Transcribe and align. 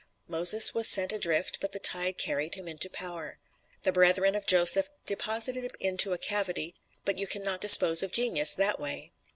Moses 0.27 0.73
was 0.73 0.87
sent 0.87 1.13
adrift, 1.13 1.59
but 1.61 1.73
the 1.73 1.79
tide 1.79 2.17
carried 2.17 2.55
him 2.55 2.67
into 2.67 2.89
power. 2.89 3.37
The 3.83 3.91
brethren 3.91 4.33
of 4.33 4.47
Joseph 4.47 4.89
"deposited 5.05 5.63
him 5.63 5.71
into 5.79 6.11
a 6.11 6.17
cavity," 6.17 6.73
but 7.05 7.19
you 7.19 7.27
can 7.27 7.43
not 7.43 7.61
dispose 7.61 8.01
of 8.01 8.11
genius 8.11 8.51
that 8.53 8.79
way! 8.79 9.11